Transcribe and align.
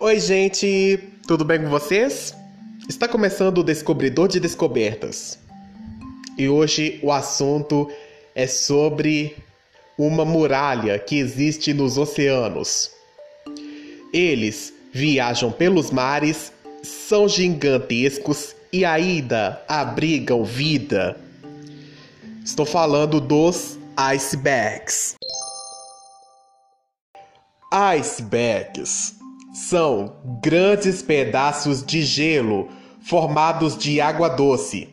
Oi, 0.00 0.20
gente, 0.20 0.96
tudo 1.26 1.44
bem 1.44 1.60
com 1.60 1.68
vocês? 1.68 2.32
Está 2.88 3.08
começando 3.08 3.58
o 3.58 3.64
Descobridor 3.64 4.28
de 4.28 4.38
Descobertas. 4.38 5.40
E 6.38 6.48
hoje 6.48 7.00
o 7.02 7.10
assunto 7.10 7.90
é 8.32 8.46
sobre 8.46 9.36
uma 9.98 10.24
muralha 10.24 11.00
que 11.00 11.18
existe 11.18 11.74
nos 11.74 11.98
oceanos. 11.98 12.92
Eles 14.12 14.72
viajam 14.92 15.50
pelos 15.50 15.90
mares, 15.90 16.52
são 16.84 17.28
gigantescos 17.28 18.54
e 18.72 18.84
ainda 18.84 19.60
abrigam 19.66 20.44
vida. 20.44 21.18
Estou 22.44 22.64
falando 22.64 23.20
dos 23.20 23.76
icebergs. 23.96 25.16
Icebergs 27.72 29.17
são 29.52 30.16
grandes 30.42 31.02
pedaços 31.02 31.84
de 31.84 32.02
gelo 32.02 32.68
formados 33.00 33.76
de 33.76 34.00
água 34.00 34.28
doce 34.28 34.88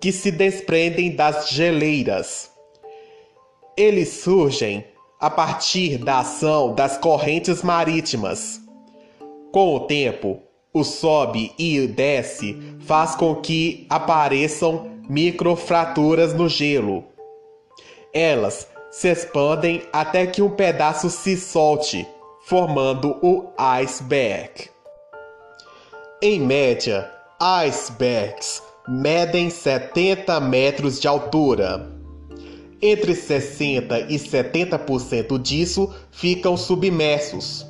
que 0.00 0.12
se 0.12 0.30
desprendem 0.30 1.14
das 1.14 1.50
geleiras. 1.50 2.50
Eles 3.76 4.08
surgem 4.08 4.84
a 5.20 5.28
partir 5.28 5.98
da 5.98 6.20
ação 6.20 6.74
das 6.74 6.96
correntes 6.96 7.62
marítimas. 7.62 8.60
Com 9.52 9.74
o 9.74 9.80
tempo, 9.80 10.40
o 10.72 10.84
sobe 10.84 11.52
e 11.58 11.86
desce 11.86 12.56
faz 12.80 13.14
com 13.14 13.34
que 13.36 13.86
apareçam 13.90 14.90
microfraturas 15.08 16.34
no 16.34 16.48
gelo. 16.48 17.04
Elas 18.12 18.68
se 18.90 19.08
expandem 19.08 19.82
até 19.92 20.26
que 20.26 20.42
um 20.42 20.50
pedaço 20.50 21.10
se 21.10 21.36
solte, 21.36 22.06
formando 22.48 23.18
o 23.20 23.52
iceberg. 23.58 24.70
Em 26.22 26.40
média, 26.40 27.12
icebergs 27.38 28.62
medem 28.88 29.50
70 29.50 30.40
metros 30.40 30.98
de 30.98 31.06
altura. 31.06 31.92
Entre 32.80 33.14
60 33.14 34.00
e 34.00 34.14
70% 34.14 35.38
disso 35.38 35.92
ficam 36.10 36.56
submersos. 36.56 37.66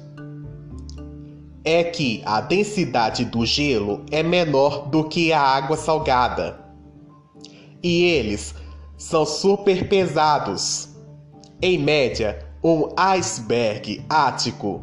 É 1.65 1.83
que 1.83 2.23
a 2.25 2.41
densidade 2.41 3.25
do 3.25 3.45
gelo 3.45 4.07
é 4.13 4.23
menor 4.23 4.89
do 4.91 5.09
que 5.09 5.33
a 5.33 5.41
água 5.41 5.77
salgada. 5.77 6.57
E 7.83 8.05
eles 8.05 8.55
são 8.97 9.27
super 9.27 9.89
pesados. 9.89 10.89
Em 11.61 11.77
média, 11.77 12.48
um 12.63 12.89
iceberg 12.97 14.05
ático, 14.09 14.83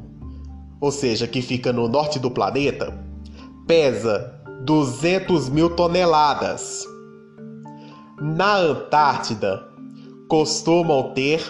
ou 0.79 0.91
seja, 0.91 1.27
que 1.27 1.41
fica 1.41 1.73
no 1.73 1.87
norte 1.87 2.19
do 2.19 2.31
planeta, 2.31 2.97
pesa 3.67 4.33
200 4.63 5.49
mil 5.49 5.69
toneladas. 5.71 6.85
Na 8.21 8.57
Antártida, 8.57 9.67
costumam 10.27 11.13
ter 11.13 11.41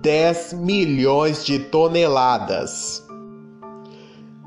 10 0.00 0.54
milhões 0.54 1.44
de 1.44 1.58
toneladas. 1.58 3.04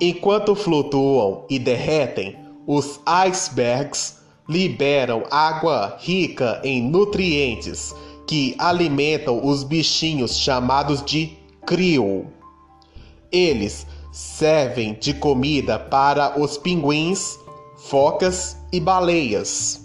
Enquanto 0.01 0.55
flutuam 0.55 1.45
e 1.49 1.59
derretem, 1.59 2.37
os 2.65 2.99
icebergs 3.05 4.19
liberam 4.47 5.23
água 5.29 5.97
rica 5.99 6.59
em 6.63 6.81
nutrientes 6.81 7.93
que 8.29 8.53
alimentam 8.59 9.43
os 9.43 9.63
bichinhos 9.63 10.37
chamados 10.37 11.03
de 11.03 11.35
krill. 11.65 12.27
Eles 13.31 13.87
servem 14.11 14.93
de 14.93 15.15
comida 15.15 15.79
para 15.79 16.39
os 16.39 16.55
pinguins, 16.55 17.39
focas 17.75 18.55
e 18.71 18.79
baleias. 18.79 19.83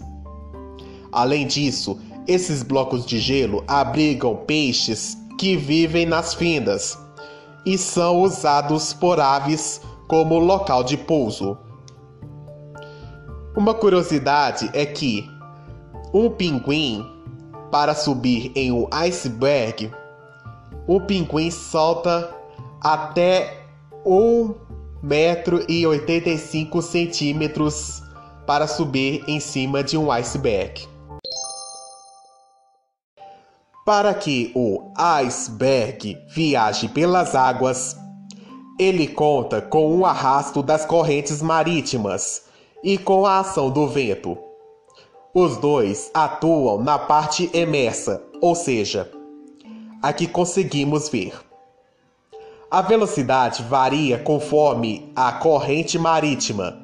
Além 1.10 1.46
disso, 1.46 1.98
esses 2.28 2.62
blocos 2.62 3.06
de 3.06 3.18
gelo 3.18 3.64
abrigam 3.66 4.36
peixes 4.36 5.16
que 5.38 5.56
vivem 5.56 6.04
nas 6.04 6.34
fendas 6.34 6.98
e 7.64 7.78
são 7.78 8.20
usados 8.20 8.92
por 8.92 9.20
aves 9.20 9.80
como 10.06 10.38
local 10.38 10.84
de 10.84 10.98
pouso. 10.98 11.56
Uma 13.56 13.72
curiosidade 13.72 14.68
é 14.74 14.84
que 14.84 15.26
um 16.12 16.28
pinguim, 16.28 17.13
para 17.74 17.92
subir 17.92 18.52
em 18.54 18.70
um 18.70 18.86
iceberg, 18.88 19.92
o 20.86 21.00
pinguim 21.00 21.50
solta 21.50 22.32
até 22.80 23.64
1 24.06 24.54
metro 25.02 25.64
e 25.68 25.84
85 25.84 26.80
centímetros 26.80 28.00
para 28.46 28.68
subir 28.68 29.24
em 29.26 29.40
cima 29.40 29.82
de 29.82 29.98
um 29.98 30.12
iceberg. 30.12 30.86
Para 33.84 34.14
que 34.14 34.52
o 34.54 34.92
iceberg 34.96 36.16
viaje 36.28 36.86
pelas 36.86 37.34
águas, 37.34 37.96
ele 38.78 39.08
conta 39.08 39.60
com 39.60 39.92
um 39.92 40.06
arrasto 40.06 40.62
das 40.62 40.86
correntes 40.86 41.42
marítimas 41.42 42.44
e 42.84 42.96
com 42.96 43.26
a 43.26 43.40
ação 43.40 43.68
do 43.68 43.88
vento. 43.88 44.38
Os 45.36 45.56
dois 45.56 46.12
atuam 46.14 46.80
na 46.80 46.96
parte 46.96 47.50
emersa, 47.52 48.22
ou 48.40 48.54
seja, 48.54 49.10
a 50.00 50.12
que 50.12 50.28
conseguimos 50.28 51.08
ver. 51.08 51.34
A 52.70 52.80
velocidade 52.80 53.64
varia 53.64 54.16
conforme 54.16 55.10
a 55.16 55.32
corrente 55.32 55.98
marítima. 55.98 56.80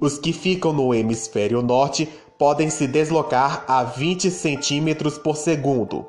Os 0.00 0.16
que 0.16 0.32
ficam 0.32 0.72
no 0.72 0.94
hemisfério 0.94 1.60
norte 1.60 2.08
podem 2.38 2.70
se 2.70 2.86
deslocar 2.86 3.62
a 3.68 3.84
20 3.84 4.30
centímetros 4.30 5.18
por 5.18 5.36
segundo. 5.36 6.06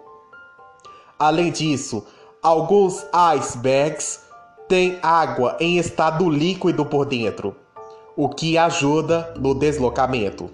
Além 1.20 1.52
disso, 1.52 2.06
alguns 2.42 3.06
icebergs 3.36 4.22
têm 4.70 5.00
água 5.02 5.58
em 5.60 5.78
estado 5.78 6.30
líquido 6.30 6.86
por 6.86 7.06
dentro 7.06 7.56
o 8.16 8.30
que 8.30 8.58
ajuda 8.58 9.34
no 9.38 9.54
deslocamento. 9.54 10.50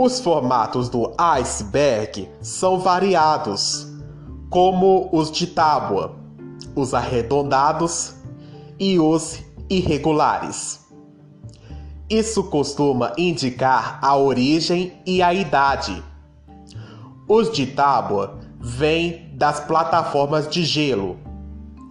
Os 0.00 0.20
formatos 0.20 0.88
do 0.88 1.12
iceberg 1.18 2.28
são 2.40 2.78
variados, 2.78 3.84
como 4.48 5.08
os 5.10 5.28
de 5.28 5.48
tábua, 5.48 6.14
os 6.76 6.94
arredondados 6.94 8.14
e 8.78 9.00
os 9.00 9.42
irregulares. 9.68 10.86
Isso 12.08 12.44
costuma 12.44 13.12
indicar 13.18 13.98
a 14.00 14.16
origem 14.16 14.92
e 15.04 15.20
a 15.20 15.34
idade. 15.34 16.00
Os 17.28 17.50
de 17.50 17.66
tábua 17.66 18.38
vêm 18.60 19.32
das 19.34 19.58
plataformas 19.58 20.48
de 20.48 20.64
gelo, 20.64 21.16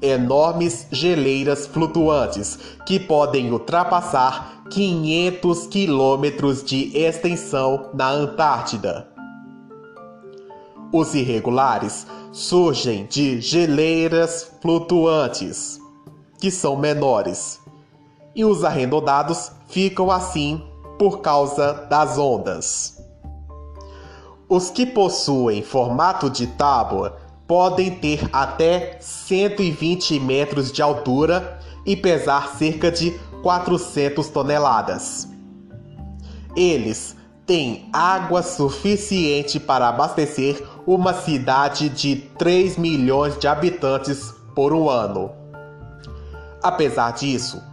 enormes 0.02 0.88
geleiras 0.92 1.66
flutuantes 1.66 2.58
que 2.86 3.00
podem 3.00 3.52
ultrapassar 3.52 4.64
500 4.70 5.68
quilômetros 5.68 6.64
de 6.64 6.96
extensão 6.98 7.90
na 7.94 8.10
Antártida. 8.10 9.08
Os 10.92 11.14
irregulares 11.16 12.08
surgem 12.32 13.06
de 13.06 13.42
geleiras 13.42 14.52
flutuantes, 14.62 15.80
que 16.40 16.52
são 16.52 16.76
menores, 16.78 17.60
e 18.36 18.46
os 18.46 18.64
arredondados 18.64 19.52
ficam 19.68 20.12
assim 20.12 20.62
por 20.98 21.20
causa 21.20 21.74
das 21.90 22.18
ondas. 22.18 22.98
Os 24.48 24.70
que 24.70 24.86
possuem 24.86 25.62
formato 25.62 26.30
de 26.30 26.48
tábua 26.48 27.18
podem 27.48 27.92
ter 27.92 28.28
até 28.34 28.98
120 29.00 30.20
metros 30.20 30.72
de 30.72 30.82
altura 30.82 31.60
e 31.86 31.96
pesar 31.96 32.56
cerca 32.58 32.92
de 32.92 33.12
400 33.42 34.28
toneladas. 34.28 35.28
Eles 36.56 37.16
têm 37.46 37.88
água 37.94 38.44
suficiente 38.44 39.60
para 39.60 39.88
abastecer 39.88 40.62
uma 40.86 41.14
cidade 41.14 41.88
de 41.88 42.18
3 42.38 42.78
milhões 42.78 43.40
de 43.40 43.48
habitantes 43.48 44.34
por 44.54 44.74
um 44.74 44.90
ano. 44.90 45.32
Apesar 46.62 47.12
disso, 47.12 47.64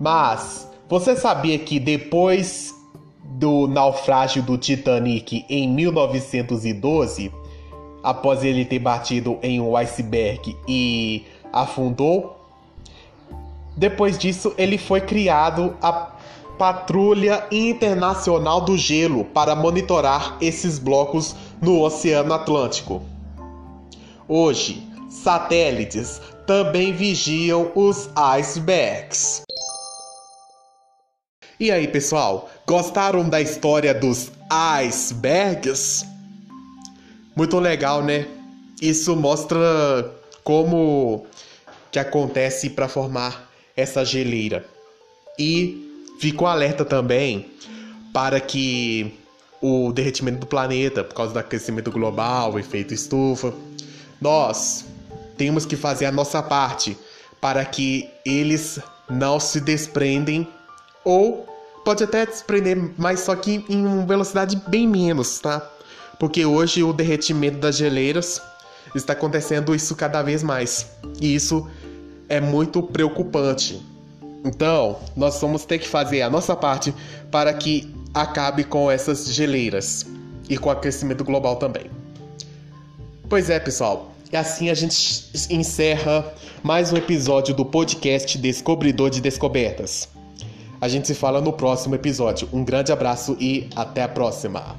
Mas 0.00 0.66
você 0.88 1.14
sabia 1.14 1.58
que 1.58 1.78
depois 1.78 2.74
do 3.22 3.66
naufrágio 3.66 4.42
do 4.42 4.56
Titanic 4.56 5.44
em 5.50 5.68
1912, 5.68 7.30
após 8.02 8.42
ele 8.42 8.64
ter 8.64 8.78
batido 8.78 9.38
em 9.42 9.60
um 9.60 9.76
iceberg 9.76 10.56
e 10.66 11.26
afundou, 11.52 12.39
depois 13.80 14.18
disso 14.18 14.52
ele 14.58 14.76
foi 14.76 15.00
criado 15.00 15.74
a 15.80 15.90
Patrulha 16.58 17.46
Internacional 17.50 18.60
do 18.60 18.76
Gelo 18.76 19.24
para 19.24 19.56
monitorar 19.56 20.36
esses 20.38 20.78
blocos 20.78 21.34
no 21.62 21.80
Oceano 21.80 22.34
Atlântico. 22.34 23.02
Hoje, 24.28 24.86
satélites 25.08 26.20
também 26.46 26.92
vigiam 26.92 27.72
os 27.74 28.10
icebergs. 28.14 29.40
E 31.58 31.70
aí, 31.70 31.88
pessoal, 31.88 32.50
gostaram 32.66 33.26
da 33.30 33.40
história 33.40 33.94
dos 33.94 34.30
icebergs? 34.50 36.04
Muito 37.34 37.58
legal, 37.58 38.02
né? 38.02 38.28
Isso 38.82 39.16
mostra 39.16 39.58
como 40.44 41.24
que 41.90 41.98
acontece 41.98 42.68
para 42.68 42.86
formar 42.86 43.49
essa 43.76 44.04
geleira. 44.04 44.64
E 45.38 45.90
Ficou 46.20 46.46
alerta 46.46 46.84
também 46.84 47.46
para 48.12 48.38
que 48.38 49.18
o 49.58 49.90
derretimento 49.90 50.40
do 50.40 50.46
planeta, 50.46 51.02
por 51.02 51.14
causa 51.14 51.32
do 51.32 51.38
aquecimento 51.38 51.90
global, 51.90 52.58
efeito 52.58 52.92
estufa, 52.92 53.54
nós 54.20 54.84
temos 55.38 55.64
que 55.64 55.76
fazer 55.76 56.04
a 56.04 56.12
nossa 56.12 56.42
parte 56.42 56.94
para 57.40 57.64
que 57.64 58.06
eles 58.22 58.78
não 59.08 59.40
se 59.40 59.62
desprendem 59.62 60.46
ou 61.02 61.46
pode 61.86 62.04
até 62.04 62.26
desprender, 62.26 62.76
mas 62.98 63.20
só 63.20 63.34
que 63.34 63.64
em 63.66 63.86
uma 63.86 64.04
velocidade 64.04 64.60
bem 64.68 64.86
menos, 64.86 65.38
tá? 65.38 65.66
Porque 66.18 66.44
hoje 66.44 66.82
o 66.82 66.92
derretimento 66.92 67.56
das 67.56 67.78
geleiras 67.78 68.42
está 68.94 69.14
acontecendo 69.14 69.74
isso 69.74 69.96
cada 69.96 70.20
vez 70.20 70.42
mais. 70.42 70.86
E 71.18 71.34
isso 71.34 71.66
é 72.30 72.40
muito 72.40 72.82
preocupante. 72.82 73.82
Então, 74.44 74.96
nós 75.14 75.38
vamos 75.38 75.66
ter 75.66 75.78
que 75.78 75.86
fazer 75.86 76.22
a 76.22 76.30
nossa 76.30 76.56
parte 76.56 76.94
para 77.30 77.52
que 77.52 77.92
acabe 78.14 78.64
com 78.64 78.90
essas 78.90 79.34
geleiras 79.34 80.06
e 80.48 80.56
com 80.56 80.70
o 80.70 80.72
aquecimento 80.72 81.24
global 81.24 81.56
também. 81.56 81.90
Pois 83.28 83.50
é, 83.50 83.60
pessoal. 83.60 84.12
E 84.32 84.36
assim 84.36 84.70
a 84.70 84.74
gente 84.74 85.28
encerra 85.50 86.24
mais 86.62 86.92
um 86.92 86.96
episódio 86.96 87.52
do 87.52 87.64
podcast 87.64 88.38
Descobridor 88.38 89.10
de 89.10 89.20
Descobertas. 89.20 90.08
A 90.80 90.88
gente 90.88 91.06
se 91.06 91.14
fala 91.14 91.40
no 91.40 91.52
próximo 91.52 91.94
episódio. 91.96 92.48
Um 92.52 92.64
grande 92.64 92.92
abraço 92.92 93.36
e 93.38 93.68
até 93.74 94.04
a 94.04 94.08
próxima. 94.08 94.76